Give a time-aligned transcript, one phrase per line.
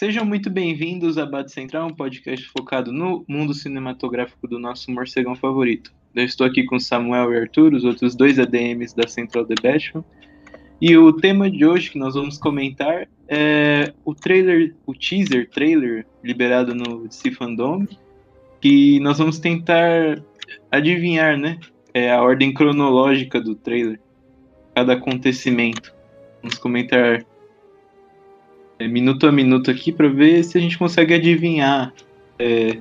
[0.00, 5.36] Sejam muito bem-vindos a Bate Central, um podcast focado no mundo cinematográfico do nosso morcegão
[5.36, 5.92] favorito.
[6.14, 10.02] Eu estou aqui com Samuel e Arthur, os outros dois ADMs da Central The Batman.
[10.80, 16.06] E o tema de hoje que nós vamos comentar é o trailer, o teaser trailer
[16.24, 17.86] liberado no DC Fandom,
[18.58, 20.22] que nós vamos tentar
[20.70, 21.60] adivinhar, né?
[21.92, 24.00] É a ordem cronológica do trailer,
[24.74, 25.94] cada acontecimento.
[26.40, 27.22] Vamos comentar
[28.80, 31.92] é, minuto a minuto aqui para ver se a gente consegue adivinhar
[32.38, 32.78] é,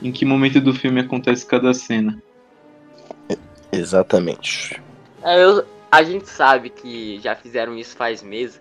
[0.00, 2.22] em que momento do filme acontece cada cena.
[3.72, 4.80] Exatamente.
[5.22, 8.60] É, eu, a gente sabe que já fizeram isso faz meses.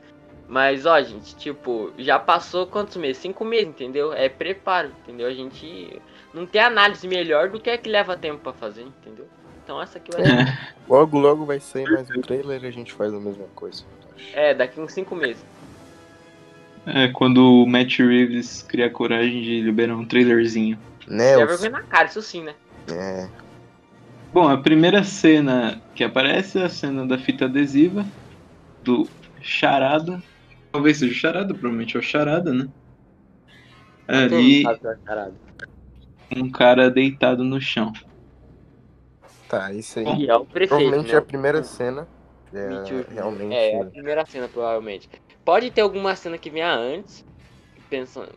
[0.50, 3.22] Mas, ó, gente, tipo, já passou quantos meses?
[3.22, 4.14] Cinco meses, entendeu?
[4.14, 5.28] É preparo, entendeu?
[5.28, 6.02] A gente
[6.34, 9.28] não tem análise melhor do que é que leva tempo para fazer, entendeu?
[9.64, 10.58] Então essa aqui vai ser.
[10.88, 13.84] Logo, logo vai sair mais um trailer e a gente faz a mesma coisa.
[14.34, 15.44] É, daqui uns cinco meses.
[16.88, 20.80] É, quando o Matt Reeves cria a coragem de liberar um trailerzinho.
[21.08, 21.38] Né?
[21.38, 22.56] Já os- vergonha na cara, isso sim, né?
[22.90, 23.28] É,
[24.34, 28.06] Bom, a primeira cena que aparece é a cena da fita adesiva
[28.84, 29.08] do
[29.42, 30.22] Charada.
[30.72, 32.68] Talvez seja o Charada, provavelmente é o Charada, né?
[34.08, 34.64] Ali,
[36.36, 37.92] um cara deitado no chão.
[39.50, 40.06] tá, isso aí.
[40.24, 41.16] E é o prefeito, Provavelmente né?
[41.16, 42.08] é a primeira cena.
[42.54, 43.54] É, realmente.
[43.56, 45.10] É, é a primeira cena, provavelmente.
[45.48, 47.24] Pode ter alguma cena que venha antes,
[47.90, 48.36] pensando.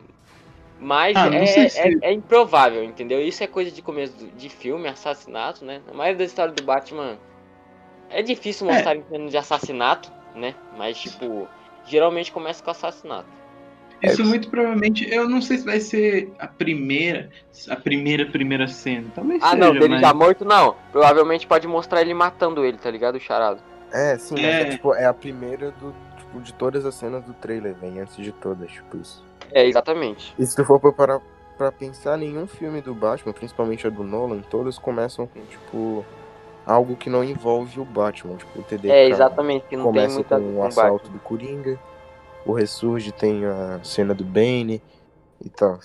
[0.79, 3.21] Mas Ah, é, se- é, é improvável, entendeu?
[3.21, 5.81] Isso é coisa de começo do- de filme, assassinato, né?
[5.91, 7.19] A maioria da história do Batman
[8.09, 8.73] é difícil É.
[8.73, 10.55] mostrar em cena de assassinato, né?
[10.77, 11.49] Mas, tipo,
[11.85, 13.27] geralmente começa com assassinato.
[14.01, 14.25] Isso É.
[14.25, 17.29] muito provavelmente, eu não sei se vai ser a primeira,
[17.69, 19.11] a primeira primeira cena.
[19.13, 19.99] Talvez Ah, seja, não, dele mas...
[19.99, 20.77] já morto, não.
[20.93, 23.15] Provavelmente pode mostrar ele matando ele, tá ligado?
[23.15, 23.61] O charado.
[23.91, 24.61] É, sim, mas É.
[24.61, 25.93] é, tipo, é a primeira do,
[26.31, 29.23] tipo, de todas as cenas do trailer, vem antes de todas, tipo isso.
[29.51, 30.33] É, exatamente.
[30.39, 31.21] E se tu for parar
[31.57, 36.05] pra pensar, nenhum filme do Batman, principalmente a do Nolan, todos começam com, tipo,
[36.65, 38.37] algo que não envolve o Batman.
[38.37, 41.13] Tipo, o TDK É, exatamente, que não tem começa muita com com o assalto Batman.
[41.13, 41.79] do Coringa,
[42.45, 44.81] o Ressurge tem a cena do Bane
[45.43, 45.79] e tal.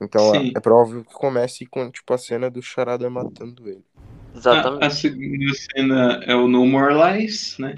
[0.00, 0.50] Então Sim.
[0.54, 3.84] é, é provável que comece com, tipo, a cena do Charada matando ele.
[4.34, 4.82] Exatamente.
[4.82, 7.74] A, a segunda cena é o No More Lies, né?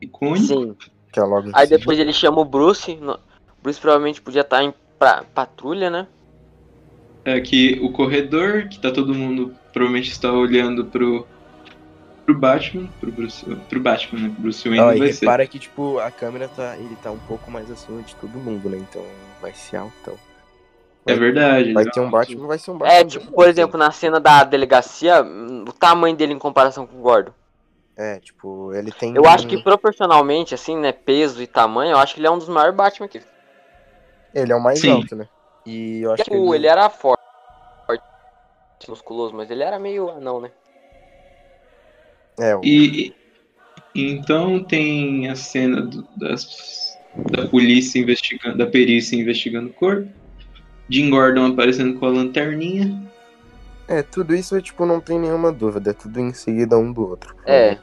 [0.00, 0.46] Icônico.
[0.46, 0.76] Sim.
[1.12, 2.96] Que é logo Aí depois ele chama o Bruce.
[2.96, 3.18] no-
[3.62, 6.08] Bruce provavelmente podia estar em pra- patrulha, né?
[7.24, 11.24] É que o corredor, que tá todo mundo provavelmente está olhando pro,
[12.26, 14.34] pro Batman, pro, Bruce, pro Batman, né?
[14.36, 15.20] Bruce Wayne e vai ser.
[15.26, 16.76] repara que, tipo, a câmera tá.
[16.76, 18.78] Ele tá um pouco mais acima de todo mundo, né?
[18.78, 19.04] Então
[19.40, 20.14] vai ser altão.
[21.06, 21.72] É verdade.
[21.72, 22.94] Vai ter um Batman, vai ser um Batman.
[22.96, 26.96] É, tipo, por exemplo, na cena da delegacia, hum, o tamanho dele em comparação com
[26.98, 27.32] o Gordon.
[27.96, 29.14] É, tipo, ele tem.
[29.14, 32.30] Eu acho um- que proporcionalmente, assim, né, peso e tamanho, eu acho que ele é
[32.30, 33.20] um dos maiores Batman aqui.
[34.32, 34.90] Ele é o mais Sim.
[34.90, 35.28] alto, né?
[35.66, 36.30] E eu acho que.
[36.30, 37.20] Tipo, ele era forte,
[38.88, 40.50] musculoso, mas ele era meio anão, né?
[42.40, 43.14] É, o- E, e-
[43.94, 46.98] então tem a cena do- das,
[47.30, 50.10] da polícia investigando, da perícia investigando o corpo.
[50.88, 53.11] Jim Gordon aparecendo com a lanterninha.
[53.88, 55.90] É, tudo isso, tipo, não tem nenhuma dúvida.
[55.90, 57.34] É tudo em seguida um do outro.
[57.46, 57.78] É,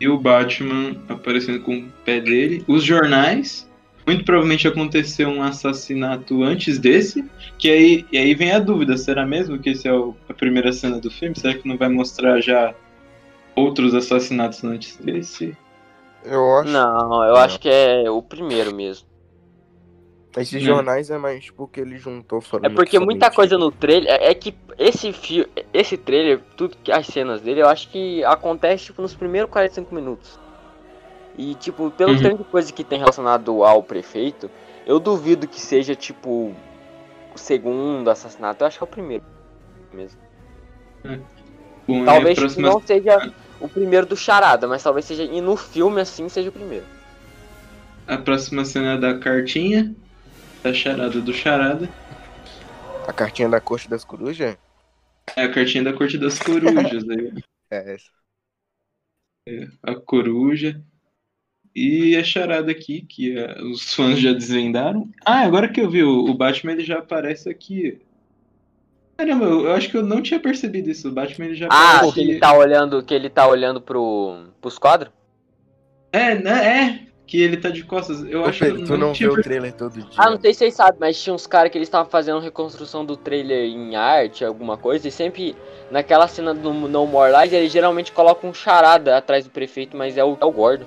[0.00, 2.64] E o Batman aparecendo com o pé dele.
[2.68, 3.68] Os jornais.
[4.06, 7.24] Muito provavelmente aconteceu um assassinato antes desse.
[7.58, 10.72] Que aí, e aí vem a dúvida: será mesmo que esse é o- a primeira
[10.74, 11.34] cena do filme?
[11.38, 12.74] Será que não vai mostrar já
[13.56, 15.56] outros assassinatos antes desse?
[16.22, 16.70] Eu acho.
[16.70, 19.06] não, eu acho que é o primeiro mesmo.
[20.36, 20.66] Esses Hum.
[20.66, 24.10] jornais é mais, tipo, que ele juntou É porque que muita coisa no trailer.
[24.10, 28.24] É é que esse fio, esse trailer, tudo que as cenas dele, eu acho que
[28.24, 30.38] acontece tipo nos primeiros 45 minutos.
[31.38, 32.22] E tipo, pelo Uhum.
[32.22, 34.50] tanto de coisa que tem relacionado ao prefeito,
[34.86, 36.52] eu duvido que seja tipo
[37.34, 38.62] o segundo assassinato.
[38.64, 39.24] Eu acho que é o primeiro
[39.92, 40.18] mesmo.
[41.86, 45.56] Bom, a Talvez próxima- não seja o primeiro do Charada, mas talvez seja e no
[45.56, 46.84] filme assim seja o primeiro.
[48.06, 49.94] A próxima cena é da cartinha.
[50.64, 51.88] Da charada do charada.
[53.06, 54.56] A cartinha da Corte das Corujas?
[55.36, 57.04] É a cartinha da corte das corujas.
[57.08, 57.32] aí,
[57.70, 58.10] É essa.
[59.82, 60.80] a coruja.
[61.74, 65.08] E a charada aqui, que é, os fãs já desvendaram.
[65.24, 68.00] Ah, agora que eu vi, o, o Batman ele já aparece aqui.
[69.16, 71.08] Caramba, eu, eu acho que eu não tinha percebido isso.
[71.08, 72.14] O Batman ele já Ah, aparece.
[72.14, 75.12] que ele tá olhando, que ele tá olhando pro pros quadros?
[76.12, 76.78] É, né?
[76.78, 77.06] É.
[77.26, 78.22] Que ele tá de costas.
[78.24, 80.10] Eu Ô, acho que Pedro, eu tu não tinha vê o trailer todo dia.
[80.16, 83.04] Ah, não sei se vocês sabem, mas tinha uns caras que eles estavam fazendo reconstrução
[83.04, 85.56] do trailer em arte, alguma coisa, e sempre
[85.90, 90.18] naquela cena do No More Lies, eles geralmente colocam um charada atrás do prefeito, mas
[90.18, 90.86] é o, é o gordo.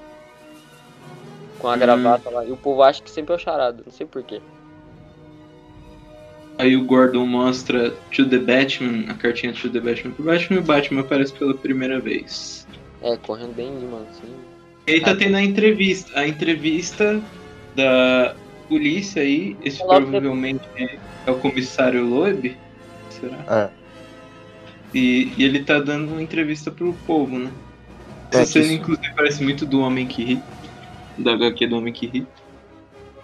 [1.60, 1.80] com a Hum.
[1.80, 2.46] gravata lá.
[2.46, 4.40] E o povo acha que sempre é o charada, não sei porquê.
[6.60, 10.60] Aí o Gordon mostra To The Batman, a cartinha To The Batman pro Batman, e
[10.60, 12.68] o Batman aparece pela primeira vez.
[13.02, 14.57] É, correndo bem mansinho.
[14.88, 17.22] E aí tá tendo a entrevista, a entrevista
[17.76, 18.34] da
[18.70, 20.62] polícia aí, esse Coloca- provavelmente
[21.26, 22.58] é o comissário Loeb,
[23.10, 23.38] será?
[23.50, 23.70] É.
[24.94, 27.52] E, e ele tá dando uma entrevista pro povo, né?
[28.32, 30.42] Essa É cena, isso- inclusive, parece muito do Homem que Ri,
[31.18, 32.28] da HQ do Homem que Ri.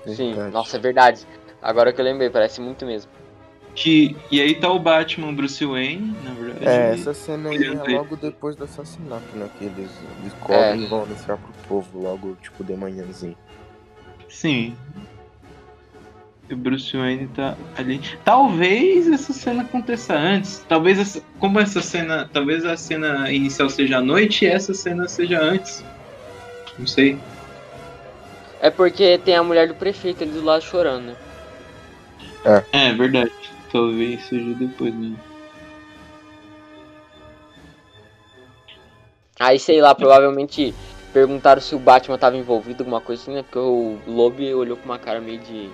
[0.05, 0.53] Sim, Verdade.
[0.53, 1.21] nossa, é verdade.
[1.61, 3.09] Agora que eu lembrei, parece muito mesmo.
[3.75, 6.65] Que, e aí tá o Batman, Bruce Wayne, na verdade.
[6.67, 9.49] É, e- essa cena aí é logo depois do assassinato, né?
[9.57, 9.89] Que eles
[10.23, 10.77] descobrem É.
[10.77, 13.35] e vão anunciar pro povo logo, tipo, de manhãzinho.
[14.29, 14.75] Sim.
[16.51, 17.99] O Bruce Wayne tá ali.
[18.23, 20.63] Talvez essa cena aconteça antes.
[20.69, 25.07] Talvez essa, como essa cena, talvez a cena inicial seja à noite e essa cena
[25.07, 25.83] seja antes.
[26.77, 27.17] Não sei.
[28.61, 31.15] É porque tem a mulher do prefeito ali do lado chorando, né?
[32.71, 33.31] É, verdade.
[33.73, 35.15] Talvez seja depois, né?
[39.39, 40.75] Aí, sei lá, provavelmente
[41.11, 43.41] perguntaram se o Batman tava envolvido alguma coisa assim, né?
[43.41, 45.69] Porque o Loeb olhou com uma cara meio de.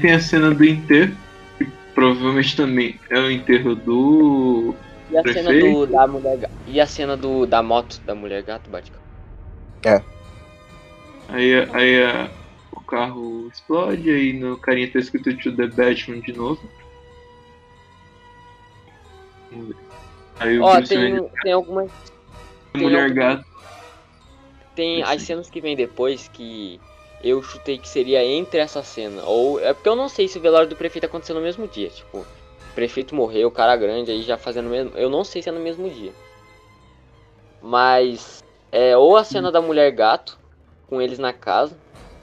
[0.00, 1.14] Tem a cena do enterro.
[1.58, 4.74] que Provavelmente também é o enterro do.
[5.10, 5.86] E a cena Prefeito?
[5.86, 8.98] do, da mulher E a cena do, da moto da mulher gato, Batman.
[11.28, 12.30] Aí, aí a-
[12.88, 16.60] carro explode, aí no carinha tá escrito To The Batman de novo.
[20.40, 21.90] Aí o Ó, Bruce Wayne tem, tem algumas.
[22.74, 23.44] mulher gato.
[24.74, 26.80] Tem as cenas que vem depois que
[27.22, 29.22] eu chutei que seria entre essa cena.
[29.24, 29.60] Ou.
[29.60, 31.88] É porque eu não sei se o velório do prefeito aconteceu no mesmo dia.
[31.88, 34.92] Tipo, o prefeito morreu, o cara grande aí já fazendo mesmo.
[34.96, 36.12] Eu não sei se é no mesmo dia.
[37.60, 38.42] Mas.
[38.70, 40.38] É ou a cena da mulher gato,
[40.88, 41.76] com eles na casa.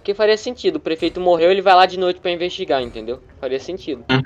[0.05, 0.75] Que faria sentido.
[0.75, 3.19] O prefeito morreu, ele vai lá de noite pra investigar, entendeu?
[3.41, 4.05] Faria sentido.
[4.11, 4.21] Hum.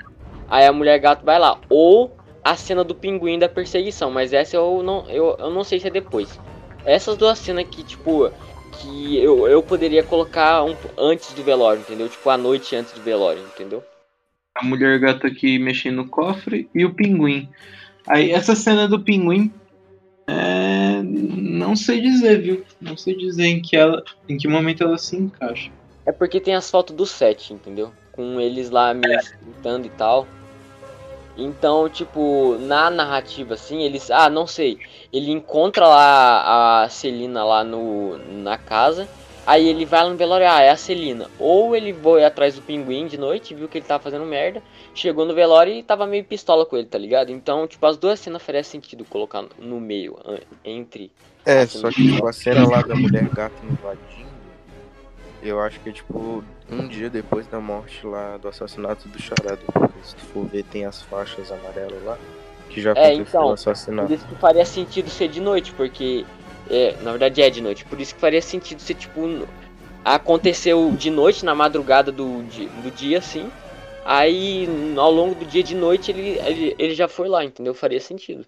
[0.46, 1.58] Aí a mulher gato vai lá.
[1.70, 4.10] Ou a cena do pinguim da perseguição.
[4.10, 6.38] Mas essa eu não, eu, eu não sei se é depois.
[6.84, 8.30] Essas duas cenas que, tipo,
[8.72, 12.10] que eu, eu poderia colocar um, antes do velório, entendeu?
[12.10, 13.82] Tipo, a noite antes do velório, entendeu?
[14.54, 17.48] A mulher gato aqui mexendo no cofre e o pinguim.
[18.06, 19.50] Aí essa cena do pinguim.
[20.28, 20.59] É...
[21.10, 22.64] Não sei dizer, viu?
[22.80, 25.70] Não sei dizer em que, ela, em que momento ela se encaixa.
[26.06, 27.92] É porque tem as fotos do set, entendeu?
[28.12, 30.26] Com eles lá meio lutando e tal.
[31.36, 34.10] Então, tipo, na narrativa, assim, eles.
[34.10, 34.78] Ah, não sei.
[35.12, 39.08] Ele encontra lá a Celina lá no, na casa.
[39.46, 41.28] Aí ele vai lá no velório, ah, é a Celina.
[41.38, 44.62] Ou ele foi atrás do pinguim de noite, viu que ele tava fazendo merda.
[44.94, 47.30] Chegou no velório e tava meio pistola com ele, tá ligado?
[47.30, 50.18] Então, tipo, as duas cenas fariam sentido colocar no meio,
[50.64, 51.12] entre.
[51.44, 54.28] É, só que tipo, a cena lá da mulher gato invadindo,
[55.42, 59.58] eu acho que é tipo um dia depois da morte lá do assassinato do Charada.
[59.72, 62.18] Porque se tu for ver, tem as faixas amarelas lá,
[62.68, 64.08] que já É, aconteceu então, o assassinato.
[64.08, 66.26] Por isso que faria sentido ser de noite, porque.
[66.68, 67.84] É, na verdade é de noite.
[67.84, 69.20] Por isso que faria sentido ser tipo.
[70.04, 73.50] Aconteceu de noite, na madrugada do, do dia, assim.
[74.04, 74.66] Aí
[74.96, 77.74] ao longo do dia de noite ele, ele, ele já foi lá, entendeu?
[77.74, 78.46] Faria sentido.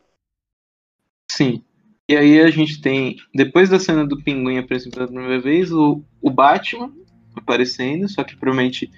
[1.30, 1.62] Sim.
[2.08, 6.02] E aí a gente tem, depois da cena do pinguim aparecendo pela primeira vez, o,
[6.20, 6.92] o Batman
[7.36, 8.90] aparecendo, só que provavelmente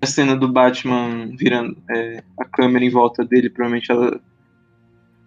[0.00, 4.20] a cena do Batman virando é, a câmera em volta dele, provavelmente ela.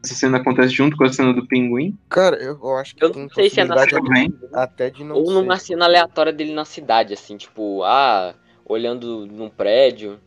[0.03, 1.97] Essa cena acontece junto com a cena do pinguim.
[2.07, 4.33] Cara, eu, eu acho que Eu tem não sei se é na Também.
[4.53, 5.33] até de não Ou ser.
[5.33, 8.33] numa cena aleatória dele na cidade, assim, tipo, ah,
[8.65, 10.19] olhando num prédio.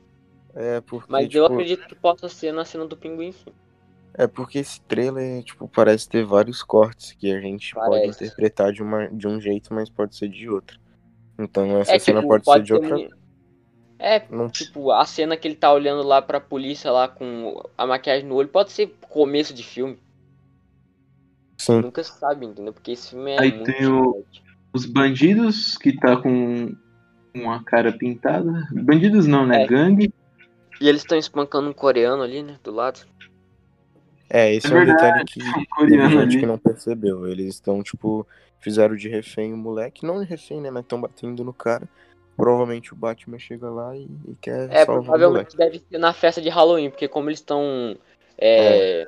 [0.55, 3.53] É, porque, Mas tipo, eu acredito que possa ser na cena do pinguim, sim.
[4.15, 8.25] É porque esse trailer, tipo, parece ter vários cortes que a gente pode Parece.
[8.25, 10.79] interpretar de, uma, de um jeito, mas pode ser de outro.
[11.39, 12.89] Então essa É, cena tipo, pode, ser de outra.
[12.97, 13.09] mui-
[13.99, 17.87] É, Não, Tipo, a cena que ele tá olhando lá pra polícia lá com a
[17.87, 19.99] maquiagem no olho pode ser começo de filme.
[21.59, 21.81] sim.
[21.81, 22.73] Nunca se sabe, entendeu?
[22.73, 24.25] Porque esse filme é Aí muito tem o-.
[24.73, 26.75] Os bandidos que tá com
[27.35, 28.69] uma cara pintada.
[28.73, 29.65] Bandidos não, né?
[29.65, 29.67] É.
[29.67, 30.13] Gangue.
[30.81, 32.59] E eles estão espancando um coreano ali, né?
[32.65, 33.01] Do lado.
[34.29, 35.41] É, esse É é, um verdade, detalhe que
[35.83, 37.27] um teve gente que não percebeu.
[37.27, 38.27] Eles estão, tipo,
[38.61, 40.07] fizeram de refém o moleque.
[40.07, 40.71] Não de refém, né?
[40.71, 41.89] Mas estão batendo no cara.
[42.37, 46.49] Provavelmente o Batman chega lá e, e quer É, provavelmente deve ser na festa de
[46.49, 47.99] Halloween, porque como eles estão
[48.39, 49.07] é,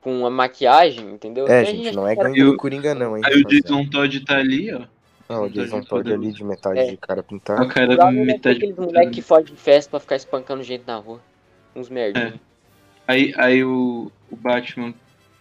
[0.00, 1.48] com a maquiagem, entendeu?
[1.48, 3.22] É, Tem gente, não é gangue do Coringa, não, hein?
[3.26, 3.44] Aí o.
[3.44, 4.82] Jason Todd tá ali, ó.
[5.28, 6.86] Ah, o Jason Todd ali de metade É.
[6.90, 7.66] de cara Com a pintada.
[7.68, 8.56] cara do Provavelmente é metade.
[8.56, 11.20] aqueles moleques que fogem de festa pra ficar espancando gente na rua.
[11.76, 12.34] Uns merdinhos.
[13.06, 14.94] Aí, aí o, o Batman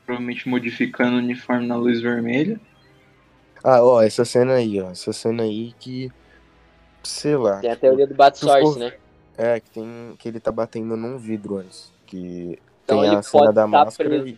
[0.05, 2.59] provavelmente modificando o uniforme na luz vermelha.
[3.63, 4.91] Ah, ó, essa cena aí, ó.
[4.91, 6.11] Essa cena aí que
[7.03, 7.59] Sei lá.
[7.59, 8.93] Tem a tipo, teoria do se for- sorte, né?
[9.37, 10.15] É, que tem.
[10.17, 11.93] Que ele tá batendo num vidro antes.
[12.05, 14.37] Que Então tem ele a cena pode da tá máscara preso.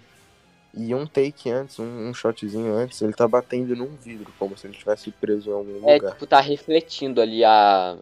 [0.73, 4.67] E, um take antes, um, um shotzinho antes, ele tá batendo num vidro, como se
[4.67, 6.11] ele estivesse preso em algum É, lugar.
[6.11, 7.97] tipo, tá refletindo ali a.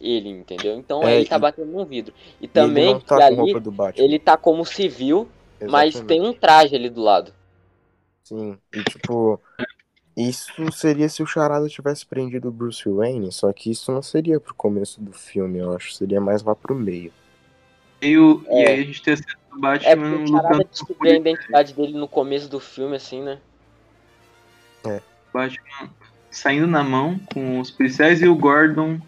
[0.00, 0.76] Ele, entendeu?
[0.76, 2.14] Então É, ele tá e- batendo num vidro.
[2.40, 3.58] E E ele também não tá ali
[3.96, 5.28] ele tá como civil,
[5.66, 6.02] mas Exatamente.
[6.02, 7.32] tem um traje ali do lado.
[8.24, 9.42] Sim, e tipo,
[10.16, 14.40] isso seria se o Charada tivesse prendido o Bruce Wayne, só que isso não seria
[14.40, 17.14] pro começo do filme, eu acho, seria mais lá pro meio.
[18.00, 18.68] E, o- e É.
[18.68, 22.08] aí a gente tem a cena do Batman É porque descobriu a identidade dele no
[22.08, 23.38] começo do filme, assim, né?
[25.32, 25.90] Batman
[26.30, 29.00] saindo na mão com os policiais e o Gordon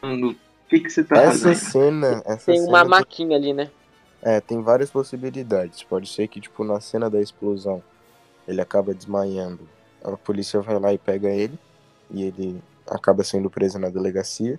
[0.00, 0.36] falando, o
[0.68, 1.54] que que você tá Essa fazendo?
[1.56, 3.70] cena, essa Tem uma cena maquinha ali, né?
[4.22, 5.82] É, tem várias possibilidades.
[5.82, 7.82] Pode ser que, tipo, na cena da explosão,
[8.46, 9.66] ele acaba desmaiando.
[10.04, 11.58] A polícia vai lá e pega ele,
[12.10, 14.58] e ele acaba sendo preso na delegacia.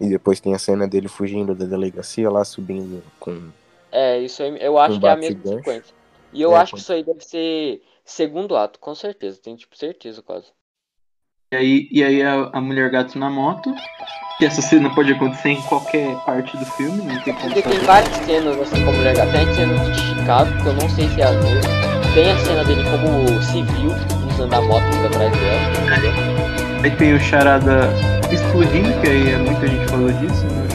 [0.00, 3.50] E depois tem a cena dele fugindo da delegacia lá, subindo com.
[3.90, 5.58] É, isso aí, eu acho que é a mesma bate-gancho.
[5.64, 5.94] sequência.
[6.32, 9.40] E eu É, acho com- que isso aí deve ser segundo ato, com certeza.
[9.42, 10.46] Tenho, tipo, certeza quase.
[11.52, 13.74] E aí, e aí a, a mulher gato na moto,
[14.38, 17.78] que essa cena pode acontecer em qualquer parte do filme, não tem como Porque tem
[17.80, 19.32] várias cenas, assim, como mulher gata.
[19.32, 22.14] Tem a cena de Chicago, que eu não sei se é a mesma.
[22.14, 23.90] Tem a cena dele como civil,
[24.34, 26.82] usando a moto indo atrás dela.
[26.84, 27.90] Aí tem o Charada
[28.34, 30.66] explodindo, que aí é, muita gente falou disso, né?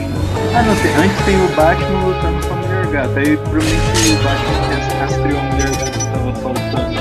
[0.56, 3.20] Ah não, tem, antes tem o Batman lutando com a mulher gata.
[3.20, 6.94] Aí provavelmente o Batman ras- rastreou a mulher gata que tava faltando.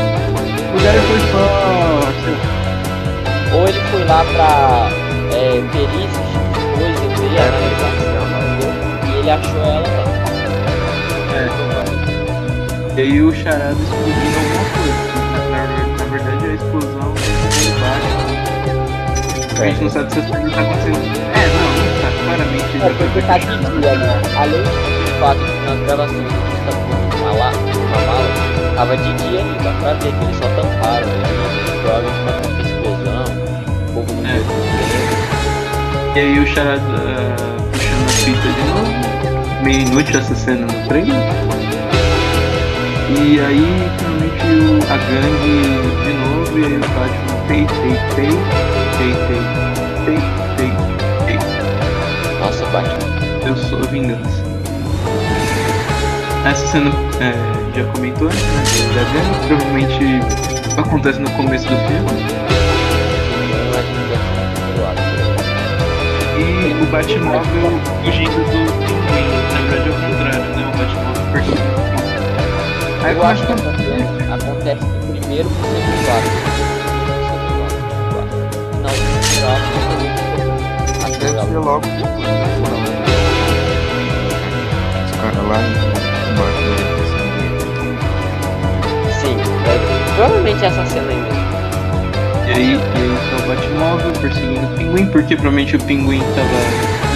[0.73, 1.45] O lugar foi só.
[2.25, 2.37] sei
[3.59, 4.51] Ou ele foi lá pra
[5.37, 5.37] é,
[5.73, 7.93] perícia, esse tipo de coisa, ver, É, analisar?
[9.05, 10.03] E ele achou ela lá.
[12.97, 15.03] E aí o Charada explodindo alguma coisa.
[15.51, 18.32] Na, na- na verdade a explosão do Batman.
[19.63, 20.97] A gente não sabe se a coisa tá acontecendo.
[21.35, 21.71] É, não,
[22.03, 22.11] tá.
[22.25, 24.23] Claramente É porque tá de dia, né?
[24.37, 26.35] Além do fato de que nas gravações que
[26.67, 30.49] tá com lá, uma mala, tava de dia ali, dá pra ver que eles só
[30.49, 31.31] tamparam ali,
[31.81, 33.25] provavelmente não ter explosão,
[33.87, 34.43] o povo não É.
[36.17, 37.37] E aí o Charada ah,
[37.71, 39.63] puxando a fita de novo.
[39.63, 41.15] Meio inútil essa cena no trailer.
[43.11, 45.55] E aí finalmente o, a gangue
[46.03, 49.43] de novo e aí o Batman tei, tei, tei, tei, tei,
[50.05, 50.19] tei,
[50.57, 50.71] tei,
[51.27, 51.39] tei.
[52.41, 53.13] Nossa, Batman.
[53.47, 54.43] Eu sou a vingança.
[56.45, 57.33] Essa cena é,
[57.77, 58.35] já comentou né?
[58.95, 60.21] Da gangue, provavelmente
[60.77, 62.43] acontece no começo do filme.
[66.39, 69.29] E o Batmóvel fugindo do pinguim.
[69.53, 70.63] Na verdade é o contrário, né?
[70.67, 73.05] O Batmóvel perseguindo o pinguim.
[73.05, 74.87] Aí Eu acho que acontece, acontece
[75.21, 76.82] primeiro pro segundo ato.
[81.19, 82.33] Deve ser logo depois da.
[85.05, 85.63] Os caras lá em
[86.37, 87.65] Batman perseguindo.
[89.21, 91.43] Sim, deve- provavelmente é essa cena aí mesmo.
[92.47, 92.79] E aí, e aí
[93.31, 96.59] tá o Batmóvel perseguindo o pinguim, porque provavelmente o pinguim tava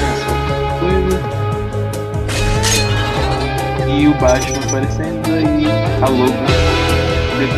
[0.01, 0.31] nessa
[0.81, 1.17] coisa.
[3.89, 5.67] E o Batman aparecendo e
[6.03, 6.33] a logo
[7.39, 7.49] tem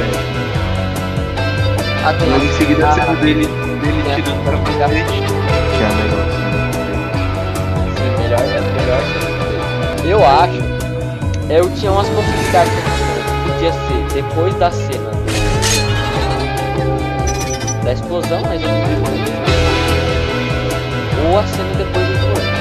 [2.31, 3.47] Logo em seguida a cena dele,
[3.93, 5.33] dele a tirando o cena da capacete.
[5.77, 6.39] Que é a melhor
[8.29, 9.03] melhor, é melhor.
[10.05, 10.63] Eu acho.
[11.49, 13.25] Eu tinha umas possibilidades dessa cena.
[13.47, 15.11] Podia ser depois da cena
[17.85, 19.33] da explosão, mas eu duvido muito.
[21.27, 22.59] Ou a cena depois do doente.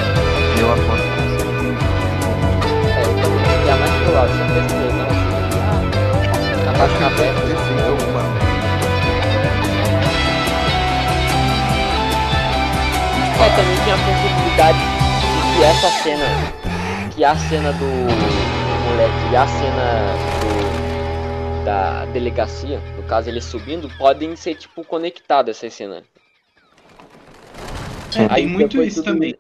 [0.60, 1.08] Eu aposto.
[2.88, 3.44] É, eu também.
[3.64, 4.34] Que é a mais provável.
[4.36, 5.28] Cena da explosão, assim,
[6.66, 7.48] na parte que aberta.
[13.40, 16.26] É, também tinha a possibilidade de que essa cena,
[17.16, 17.86] que a cena do
[18.90, 25.58] moleque e a cena do, da delegacia, no caso ele subindo, podem ser tipo conectadas
[25.58, 26.04] essas cenas.
[28.16, 29.36] É, Aí tem muito isso tudo- também.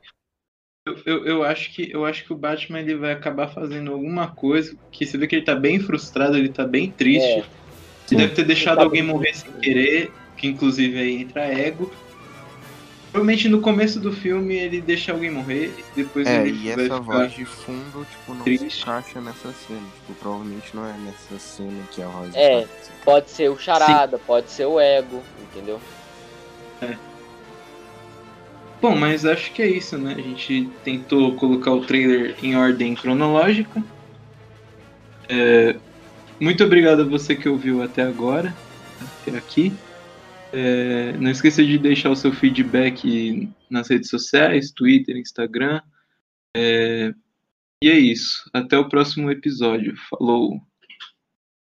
[0.85, 4.27] Eu, eu, eu acho que, eu acho que o Batman ele vai acabar fazendo alguma
[4.27, 7.39] coisa que você vê que ele tá bem frustrado, ele tá bem triste.
[7.39, 7.43] É,
[8.09, 11.91] Ele deve ter deixado Tá alguém bem morrer sem querer, que inclusive aí entra ego.
[13.11, 16.99] Provavelmente no começo do filme ele deixa alguém morrer, depois É, ele e vai essa
[16.99, 16.99] ficar...
[16.99, 18.69] voz de fundo, tipo, não triste.
[18.75, 19.79] se encaixa nessa cena.
[19.95, 22.61] Tipo, provavelmente não é nessa cena que a voz É.
[22.61, 22.69] está.
[23.05, 25.79] pode ser o charada, pode ser o ego, entendeu?
[28.79, 30.13] Bom, mas acho que é isso, né?
[30.15, 33.81] A gente tentou colocar o trailer em ordem cronológica.
[35.27, 35.75] É,
[36.39, 38.53] Muito obrigado a você que ouviu até agora,
[39.23, 39.73] até aqui.
[40.53, 45.81] É, não esqueça de deixar o seu feedback nas redes sociais, Twitter, Instagram.
[46.55, 47.13] É,
[47.83, 48.49] e é isso.
[48.53, 49.95] Até o próximo episódio.
[50.09, 50.66] Falou!